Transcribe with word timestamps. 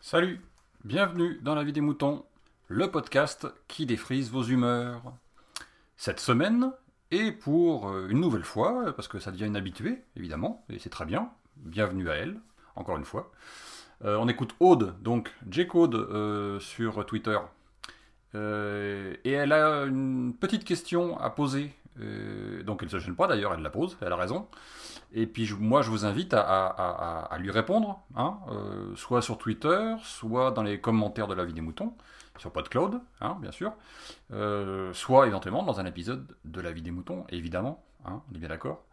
Salut, 0.00 0.40
bienvenue 0.84 1.40
dans 1.42 1.54
La 1.54 1.64
vie 1.64 1.72
des 1.72 1.80
moutons, 1.80 2.24
le 2.68 2.90
podcast 2.90 3.48
qui 3.66 3.86
défrise 3.86 4.30
vos 4.30 4.44
humeurs. 4.44 5.02
Cette 5.96 6.20
semaine, 6.20 6.70
et 7.10 7.32
pour 7.32 7.88
euh, 7.88 8.08
une 8.08 8.20
nouvelle 8.20 8.44
fois, 8.44 8.92
parce 8.94 9.08
que 9.08 9.18
ça 9.18 9.32
devient 9.32 9.46
une 9.46 9.56
habituée, 9.56 10.02
évidemment, 10.16 10.64
et 10.68 10.78
c'est 10.78 10.90
très 10.90 11.06
bien, 11.06 11.30
bienvenue 11.56 12.08
à 12.10 12.14
elle, 12.14 12.40
encore 12.76 12.96
une 12.96 13.04
fois. 13.04 13.32
Euh, 14.04 14.16
on 14.16 14.28
écoute 14.28 14.54
Aude, 14.60 14.94
donc 15.02 15.32
J-Code 15.50 15.94
euh, 15.94 16.60
sur 16.60 17.04
Twitter. 17.06 17.38
Et 18.34 19.30
elle 19.32 19.52
a 19.52 19.84
une 19.84 20.34
petite 20.34 20.64
question 20.64 21.18
à 21.20 21.30
poser. 21.30 21.72
Euh, 22.00 22.62
donc 22.62 22.82
elle 22.82 22.88
ne 22.88 22.90
se 22.90 22.98
gêne 22.98 23.14
pas 23.14 23.26
d'ailleurs, 23.26 23.54
elle 23.54 23.62
la 23.62 23.70
pose, 23.70 23.96
elle 24.00 24.12
a 24.12 24.16
raison. 24.16 24.48
Et 25.12 25.26
puis 25.26 25.50
moi 25.58 25.82
je 25.82 25.90
vous 25.90 26.04
invite 26.04 26.34
à, 26.34 27.36
lui 27.38 27.50
répondre, 27.50 28.00
hein, 28.16 28.38
euh, 28.50 28.94
soit 28.96 29.22
sur 29.22 29.38
Twitter, 29.38 29.94
soit 30.02 30.50
dans 30.50 30.62
les 30.62 30.80
commentaires 30.80 31.28
de 31.28 31.34
la 31.34 31.44
vie 31.44 31.52
des 31.52 31.60
moutons, 31.60 31.94
sur 32.38 32.50
PodCloud, 32.50 33.00
hein, 33.20 33.36
bien 33.40 33.52
sûr, 33.52 33.72
euh, 34.32 34.92
soit 34.92 35.26
éventuellement 35.26 35.62
dans 35.62 35.78
un 35.78 35.86
épisode 35.86 36.36
de 36.44 36.60
la 36.60 36.72
vie 36.72 36.82
des 36.82 36.90
moutons, 36.90 37.24
évidemment, 37.28 37.84
hein, 38.04 38.22
on 38.30 38.34
est 38.34 38.38
bien 38.38 38.48
d'accord. 38.48 38.84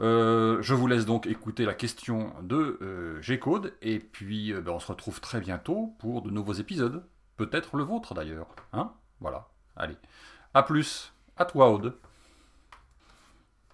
Je 0.00 0.74
vous 0.74 0.86
laisse 0.88 1.06
donc 1.06 1.26
écouter 1.26 1.64
la 1.64 1.74
question 1.74 2.32
de 2.42 3.18
G-Code, 3.22 3.72
et 3.82 3.98
puis 4.00 4.52
ben, 4.52 4.72
on 4.72 4.80
se 4.80 4.88
retrouve 4.88 5.20
très 5.20 5.40
bientôt 5.40 5.94
pour 6.00 6.22
de 6.22 6.30
nouveaux 6.30 6.52
épisodes. 6.54 7.04
Peut-être 7.36 7.76
le 7.76 7.84
vôtre 7.84 8.12
d'ailleurs. 8.12 8.48
Voilà. 9.20 9.48
Allez. 9.76 9.96
À 10.54 10.62
plus. 10.62 11.12
À 11.36 11.44
toi, 11.44 11.70
Aude. 11.70 11.94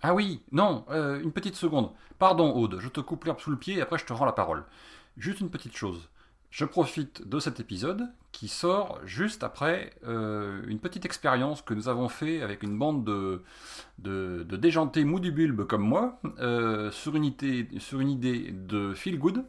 Ah 0.03 0.15
oui, 0.15 0.43
non, 0.51 0.85
euh, 0.91 1.21
une 1.21 1.33
petite 1.33 1.55
seconde. 1.55 1.91
Pardon, 2.19 2.53
Aude, 2.53 2.79
je 2.81 2.89
te 2.89 3.01
coupe 3.01 3.25
l'herbe 3.25 3.39
sous 3.39 3.51
le 3.51 3.57
pied 3.57 3.77
et 3.77 3.81
après 3.81 3.99
je 3.99 4.05
te 4.05 4.13
rends 4.13 4.25
la 4.25 4.33
parole. 4.33 4.65
Juste 5.17 5.41
une 5.41 5.51
petite 5.51 5.77
chose. 5.77 6.09
Je 6.51 6.65
profite 6.65 7.27
de 7.27 7.39
cet 7.39 7.61
épisode 7.61 8.09
qui 8.33 8.49
sort 8.49 9.01
juste 9.05 9.45
après 9.45 9.95
euh, 10.05 10.63
une 10.67 10.81
petite 10.81 11.07
expérience 11.07 11.63
que 11.63 11.73
nous 11.73 11.89
avons 11.89 12.09
fait 12.09 12.43
avec 12.43 12.63
une 12.63 12.77
bande 12.77 13.05
de, 13.05 13.43
de, 14.01 14.57
déjantés 14.57 15.05
mou 15.05 15.21
du 15.21 15.33
comme 15.67 15.83
moi 15.83 16.21
euh, 16.41 16.91
sur, 16.91 17.15
une 17.15 17.25
idée, 17.25 17.69
sur 17.79 18.01
une 18.01 18.11
idée 18.11 18.51
de 18.51 18.93
feel 18.95 19.19
good 19.19 19.45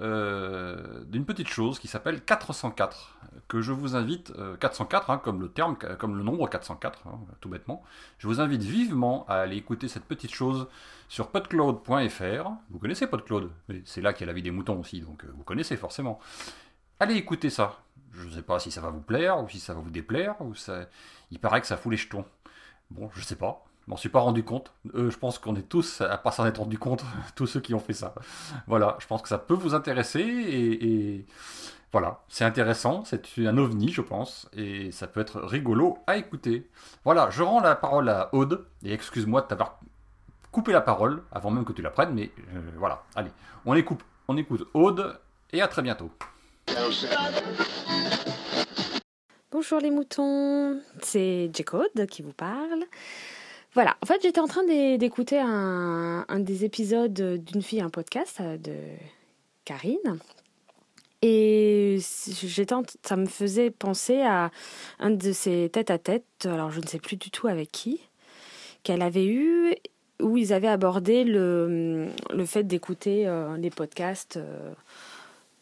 euh, 0.00 1.04
d'une 1.06 1.24
petite 1.24 1.48
chose 1.48 1.78
qui 1.78 1.88
s'appelle 1.88 2.20
404 2.20 3.18
que 3.48 3.60
je 3.60 3.72
vous 3.72 3.96
invite 3.96 4.32
euh, 4.38 4.56
404 4.56 5.10
hein, 5.10 5.18
comme 5.18 5.40
le 5.40 5.48
terme 5.48 5.76
comme 5.98 6.16
le 6.16 6.22
nombre 6.22 6.48
404 6.48 7.06
hein, 7.06 7.18
tout 7.40 7.48
bêtement. 7.48 7.82
Je 8.18 8.26
vous 8.26 8.40
invite 8.40 8.62
vivement 8.62 9.24
à 9.28 9.36
aller 9.36 9.56
écouter 9.56 9.88
cette 9.88 10.04
petite 10.04 10.32
chose 10.32 10.68
sur 11.08 11.28
podcloud.fr 11.28 12.50
vous 12.70 12.78
connaissez 12.78 13.06
podcloud 13.06 13.50
c'est 13.84 14.00
là 14.00 14.12
qu'il 14.12 14.22
y 14.22 14.24
a 14.24 14.32
la 14.32 14.32
vie 14.32 14.42
des 14.42 14.50
moutons 14.50 14.80
aussi 14.80 15.00
donc 15.00 15.24
euh, 15.24 15.28
vous 15.36 15.44
connaissez 15.44 15.76
forcément. 15.76 16.18
Allez 16.98 17.16
écouter 17.16 17.50
ça. 17.50 17.78
Je 18.12 18.26
ne 18.26 18.30
sais 18.30 18.42
pas 18.42 18.58
si 18.58 18.70
ça 18.70 18.80
va 18.80 18.88
vous 18.88 19.02
plaire 19.02 19.42
ou 19.42 19.48
si 19.48 19.60
ça 19.60 19.74
va 19.74 19.80
vous 19.80 19.90
déplaire 19.90 20.40
ou 20.40 20.54
ça 20.54 20.86
il 21.30 21.38
paraît 21.38 21.60
que 21.60 21.66
ça 21.66 21.76
fout 21.76 21.92
les 21.92 21.98
jetons. 21.98 22.24
Bon 22.90 23.10
je 23.14 23.22
sais 23.22 23.36
pas 23.36 23.65
je 23.86 23.90
m'en 23.92 23.96
suis 23.96 24.08
pas 24.08 24.18
rendu 24.18 24.42
compte. 24.42 24.72
Euh, 24.94 25.10
je 25.10 25.18
pense 25.18 25.38
qu'on 25.38 25.54
est 25.54 25.68
tous, 25.68 26.00
à 26.00 26.18
part 26.18 26.34
s'en 26.34 26.44
être 26.44 26.58
rendu 26.58 26.78
compte, 26.78 27.04
tous 27.36 27.46
ceux 27.46 27.60
qui 27.60 27.72
ont 27.72 27.78
fait 27.78 27.92
ça. 27.92 28.14
Voilà, 28.66 28.96
je 28.98 29.06
pense 29.06 29.22
que 29.22 29.28
ça 29.28 29.38
peut 29.38 29.54
vous 29.54 29.74
intéresser 29.74 30.20
et, 30.20 31.24
voilà, 31.92 32.20
c'est 32.28 32.44
intéressant, 32.44 33.04
c'est 33.04 33.22
un 33.38 33.56
ovni, 33.56 33.90
je 33.90 34.02
pense, 34.02 34.50
et 34.54 34.90
ça 34.90 35.06
peut 35.06 35.20
être 35.20 35.40
rigolo 35.40 35.98
à 36.06 36.16
écouter. 36.16 36.68
Voilà, 37.04 37.30
je 37.30 37.42
rends 37.42 37.60
la 37.60 37.74
parole 37.74 38.08
à 38.08 38.28
Aude, 38.34 38.66
et 38.82 38.92
excuse-moi 38.92 39.40
de 39.42 39.46
t'avoir 39.46 39.78
coupé 40.50 40.72
la 40.72 40.82
parole 40.82 41.22
avant 41.32 41.50
même 41.50 41.64
que 41.64 41.72
tu 41.72 41.80
la 41.80 41.90
prennes, 41.90 42.12
mais 42.12 42.32
euh, 42.54 42.60
voilà, 42.76 43.04
allez, 43.14 43.30
on 43.64 43.74
écoute, 43.74 44.00
on 44.28 44.36
écoute 44.36 44.68
Aude, 44.74 45.18
et 45.52 45.62
à 45.62 45.68
très 45.68 45.80
bientôt. 45.80 46.10
Bonjour 49.52 49.78
les 49.78 49.90
moutons, 49.90 50.82
c'est 51.00 51.50
J-Code 51.54 52.06
qui 52.10 52.20
vous 52.20 52.34
parle. 52.34 52.84
Voilà, 53.76 53.94
en 54.00 54.06
fait 54.06 54.22
j'étais 54.22 54.40
en 54.40 54.46
train 54.46 54.64
d'é- 54.64 54.96
d'écouter 54.96 55.38
un, 55.38 56.24
des 56.38 56.64
épisodes 56.64 57.12
d'une 57.44 57.60
fille, 57.60 57.82
un 57.82 57.90
podcast 57.90 58.38
euh, 58.40 58.56
de 58.56 58.72
Karine. 59.66 60.18
Et 61.20 61.98
ça 62.00 63.16
me 63.16 63.26
faisait 63.26 63.70
penser 63.70 64.22
à 64.22 64.50
un 64.98 65.10
de 65.10 65.30
ces 65.30 65.68
tête-à-tête, 65.70 66.24
alors 66.46 66.70
je 66.70 66.80
ne 66.80 66.86
sais 66.86 66.98
plus 66.98 67.16
du 67.16 67.30
tout 67.30 67.48
avec 67.48 67.70
qui, 67.70 68.00
qu'elle 68.82 69.02
avait 69.02 69.26
eu, 69.26 69.74
où 70.22 70.38
ils 70.38 70.54
avaient 70.54 70.68
abordé 70.68 71.24
le, 71.24 72.06
le 72.32 72.46
fait 72.46 72.62
d'écouter 72.64 73.26
euh, 73.26 73.58
les 73.58 73.68
podcasts 73.68 74.38
euh, 74.38 74.72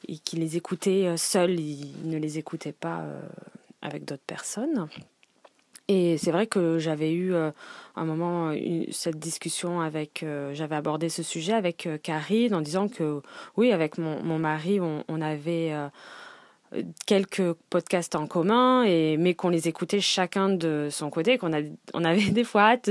et 0.07 0.19
qu'ils 0.19 0.39
les 0.39 0.57
écoutaient 0.57 1.17
seuls, 1.17 1.59
ils 1.59 2.09
ne 2.09 2.19
les 2.19 2.39
écoutaient 2.39 2.71
pas 2.71 3.05
avec 3.83 4.05
d'autres 4.05 4.23
personnes. 4.25 4.87
Et 5.89 6.17
c'est 6.17 6.31
vrai 6.31 6.47
que 6.47 6.79
j'avais 6.79 7.13
eu 7.13 7.35
euh, 7.35 7.51
un 7.95 8.05
moment 8.05 8.55
cette 8.91 9.19
discussion 9.19 9.83
avec, 9.83 10.23
euh, 10.23 10.55
j'avais 10.55 10.77
abordé 10.77 11.11
ce 11.11 11.23
sujet 11.23 11.53
avec 11.53 11.87
euh, 11.87 11.99
Karine 11.99 12.55
en 12.55 12.63
disant 12.63 12.89
que 12.89 13.21
oui, 13.59 13.71
avec 13.71 13.99
mon, 13.99 14.23
mon 14.23 14.39
mari, 14.39 14.81
on, 14.81 15.21
avait 15.21 15.73
quelques 17.07 17.53
podcasts 17.71 18.15
en 18.15 18.27
commun, 18.27 18.83
et, 18.85 19.17
mais 19.17 19.35
qu'on 19.35 19.51
les 19.51 19.69
écoutait 19.69 20.01
chacun 20.01 20.49
de 20.49 20.89
son 20.91 21.11
côté, 21.11 21.39
qu'on 21.39 21.53
on 21.93 22.05
avait 22.05 22.31
des 22.31 22.45
fois 22.45 22.63
hâte 22.63 22.91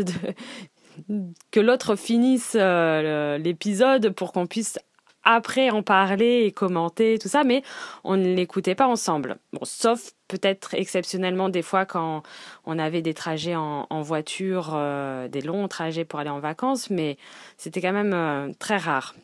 que 1.51 1.59
l'autre 1.59 1.95
finisse 1.95 2.55
l'épisode 2.55 4.11
pour 4.11 4.31
qu'on 4.31 4.45
puisse 4.45 4.77
après 5.23 5.69
en 5.69 5.83
parler 5.83 6.43
et 6.45 6.51
commenter 6.51 7.17
tout 7.19 7.27
ça, 7.27 7.43
mais 7.43 7.63
on 8.03 8.17
ne 8.17 8.33
l'écoutait 8.35 8.75
pas 8.75 8.87
ensemble. 8.87 9.37
Bon, 9.53 9.61
sauf 9.63 10.11
peut-être 10.27 10.73
exceptionnellement 10.73 11.49
des 11.49 11.61
fois 11.61 11.85
quand 11.85 12.23
on 12.65 12.79
avait 12.79 13.01
des 13.01 13.13
trajets 13.13 13.55
en, 13.55 14.01
voiture, 14.01 14.71
euh, 14.73 15.27
des 15.27 15.41
longs 15.41 15.67
trajets 15.67 16.05
pour 16.05 16.19
aller 16.19 16.29
en 16.29 16.39
vacances, 16.39 16.89
mais 16.89 17.17
c'était 17.57 17.81
quand 17.81 17.93
même 17.93 18.13
euh, 18.13 18.51
très 18.59 18.77
rare 18.77 19.15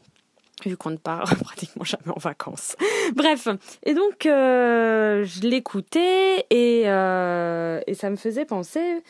vu 0.66 0.76
qu'on 0.76 0.90
ne 0.90 0.98
part 0.98 1.24
pratiquement 1.44 1.86
jamais 1.86 2.10
en 2.14 2.20
vacances. 2.20 2.76
Bref, 3.16 3.48
et 3.84 3.94
donc 3.94 4.26
euh, 4.26 5.24
je 5.24 5.42
l'écoutais 5.48 6.46
et, 6.50 6.82
et 6.82 7.94
ça 7.94 8.10
me 8.10 8.16
faisait 8.18 8.46
penser 8.46 9.02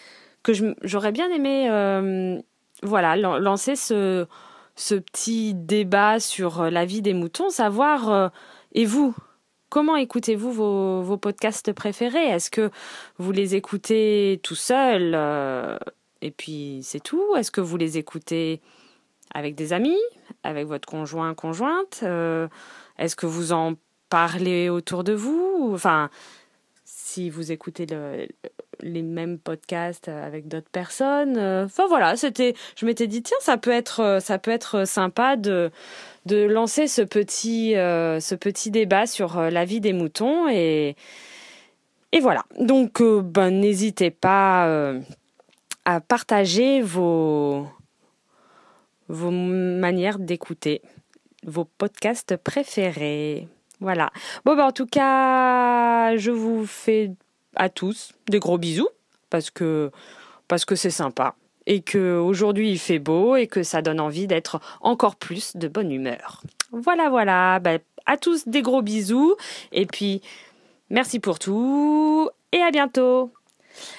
que 0.44 0.54
j'aurais 0.84 1.12
bien 1.12 1.30
aimé 1.32 1.70
voilà, 2.84 3.16
lan- 3.16 3.38
lancer 3.38 3.76
ce, 3.76 4.26
ce 4.80 4.96
petit 4.96 5.54
débat 5.54 6.22
sur 6.22 6.62
euh, 6.62 6.70
la 6.70 6.86
vie 6.86 7.02
des 7.02 7.14
moutons, 7.14 7.50
savoir, 7.50 8.10
euh, 8.10 8.30
et 8.74 8.86
vous, 8.86 9.14
comment 9.68 9.98
écoutez-vous 9.98 10.54
vos, 11.04 11.18
podcasts 11.18 11.74
préférés? 11.74 12.30
Est-ce 12.30 12.50
que 12.50 12.72
vous 13.18 13.34
les 13.34 13.56
écoutez 13.56 14.40
tout 14.42 14.56
seul 14.56 15.12
euh, 15.16 15.78
et 16.22 16.32
puis 16.32 16.80
c'est 16.84 17.02
tout? 17.02 17.36
Est-ce 17.36 17.52
que 17.52 17.60
vous 17.60 17.76
les 17.76 17.98
écoutez 17.98 18.62
avec 19.34 19.54
des 19.56 19.74
amis, 19.74 20.00
avec 20.44 20.66
votre 20.66 20.88
conjoint, 20.88 21.34
conjointe 21.34 22.02
Est-ce 22.98 23.16
que 23.18 23.26
vous 23.26 23.52
en 23.52 23.74
parlez 24.10 24.70
autour 24.70 25.04
de 25.04 25.14
vous? 25.14 25.72
Enfin, 25.74 26.10
si 26.86 27.30
vous 27.30 27.52
écoutez 27.52 27.86
le, 27.86 28.28
les 28.82 29.02
mêmes 29.02 29.38
podcasts 29.40 30.08
avec 30.08 30.48
d'autres 30.48 30.70
personnes. 30.72 31.38
euh, 31.38 31.66
Enfin 31.66 31.88
voilà, 31.88 32.16
c'était. 32.16 32.54
Je 32.76 32.86
m'étais 32.86 33.08
dit 33.08 33.22
tiens, 33.24 33.38
ça 33.42 33.58
peut 33.58 33.72
être, 33.72 34.00
euh, 34.02 34.20
ça 34.20 34.40
peut 34.40 34.52
être 34.52 34.86
sympa 34.88 35.36
de 35.36 35.72
de 36.26 36.44
lancer 36.46 36.88
ce 36.88 37.02
petit 37.02 37.76
euh, 37.76 38.20
ce 38.20 38.36
petit 38.36 38.72
débat 38.72 39.06
sur 39.08 39.38
euh, 39.38 39.50
la 39.50 39.66
vie 39.66 39.82
des 39.82 39.94
moutons 39.94 40.48
et 40.50 40.96
et 42.12 42.20
voilà. 42.20 42.44
Donc 42.60 43.02
euh, 43.02 43.22
ben 43.22 43.52
n'hésitez 43.52 44.12
pas 44.12 44.68
euh, 44.68 45.00
à 45.86 46.02
partager 46.02 46.82
vos 46.82 47.68
vos 49.08 49.32
manières 49.32 50.20
d'écouter 50.20 50.82
vos 51.46 51.66
podcasts 51.66 52.36
préférés. 52.38 53.48
Voilà. 53.80 54.12
Bon, 54.44 54.56
ben, 54.58 54.66
en 54.66 54.72
tout 54.74 54.86
cas, 54.86 56.18
je 56.18 56.32
vous 56.32 56.66
fais 56.66 57.14
à 57.56 57.70
tous 57.70 58.14
des 58.28 58.40
gros 58.40 58.58
bisous 58.58 58.90
parce 59.30 59.50
que 59.50 59.92
parce 60.48 60.66
que 60.66 60.76
c'est 60.76 60.90
sympa 60.90 61.36
et 61.66 61.82
que 61.82 62.18
aujourd'hui 62.18 62.72
il 62.72 62.80
fait 62.80 63.00
beau 63.00 63.36
et 63.36 63.48
que 63.48 63.64
ça 63.64 63.82
donne 63.82 64.00
envie 64.00 64.28
d'être 64.28 64.60
encore 64.82 65.16
plus 65.16 65.56
de 65.56 65.68
bonne 65.68 65.92
humeur. 65.92 66.42
Voilà, 66.72 67.10
voilà. 67.10 67.60
Ben, 67.60 67.80
à 68.06 68.18
tous 68.18 68.48
des 68.48 68.62
gros 68.62 68.82
bisous 68.82 69.36
et 69.72 69.86
puis 69.86 70.22
merci 70.90 71.20
pour 71.20 71.40
tout 71.40 72.30
et 72.52 72.62
à 72.62 72.72
bientôt. 72.72 73.32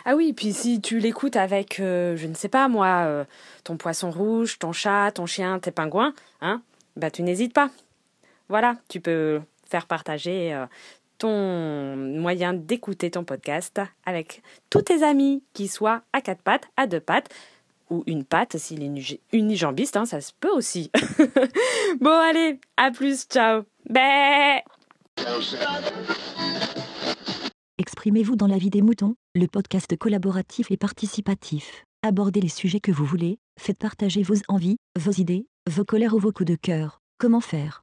Ah 0.04 0.14
oui, 0.16 0.32
puis 0.32 0.52
si 0.52 0.80
tu 0.80 0.98
l'écoutes 0.98 1.36
avec, 1.36 1.80
euh, 1.80 2.16
je 2.16 2.26
ne 2.26 2.34
sais 2.34 2.48
pas 2.48 2.68
moi, 2.68 3.04
euh, 3.06 3.24
ton 3.64 3.76
poisson 3.76 4.10
rouge, 4.10 4.58
ton 4.58 4.72
chat, 4.72 5.12
ton 5.12 5.26
chien, 5.26 5.58
tes 5.58 5.70
pingouins, 5.70 6.12
hein, 6.40 6.60
bah 6.96 7.10
tu 7.10 7.22
n'hésites 7.22 7.54
pas. 7.54 7.70
Voilà, 8.48 8.76
tu 8.88 9.00
peux 9.00 9.40
faire 9.64 9.86
partager 9.86 10.52
euh, 10.52 10.66
ton 11.20 11.96
moyen 11.96 12.54
d'écouter 12.54 13.10
ton 13.10 13.24
podcast 13.24 13.80
avec 14.04 14.42
tous 14.70 14.82
tes 14.82 15.04
amis, 15.04 15.44
qui 15.52 15.68
soient 15.68 16.02
à 16.12 16.20
quatre 16.20 16.42
pattes, 16.42 16.66
à 16.76 16.86
deux 16.86 17.00
pattes, 17.00 17.28
ou 17.90 18.02
une 18.06 18.24
patte 18.24 18.56
s'il 18.56 18.82
est 18.82 19.20
unijambiste, 19.32 19.96
hein, 19.96 20.06
ça 20.06 20.20
se 20.20 20.32
peut 20.40 20.50
aussi. 20.50 20.90
bon, 22.00 22.10
allez, 22.10 22.58
à 22.76 22.90
plus, 22.90 23.24
ciao. 23.24 23.64
Bé 23.88 24.62
Exprimez-vous 27.78 28.36
dans 28.36 28.46
la 28.46 28.58
vie 28.58 28.70
des 28.70 28.82
moutons, 28.82 29.14
le 29.34 29.46
podcast 29.46 29.96
collaboratif 29.96 30.70
et 30.70 30.76
participatif. 30.76 31.84
Abordez 32.02 32.40
les 32.40 32.48
sujets 32.48 32.80
que 32.80 32.92
vous 32.92 33.04
voulez, 33.04 33.38
faites 33.58 33.78
partager 33.78 34.22
vos 34.22 34.36
envies, 34.48 34.76
vos 34.98 35.12
idées, 35.12 35.46
vos 35.68 35.84
colères 35.84 36.14
ou 36.14 36.18
vos 36.18 36.32
coups 36.32 36.50
de 36.50 36.56
cœur. 36.56 37.00
Comment 37.18 37.40
faire? 37.40 37.82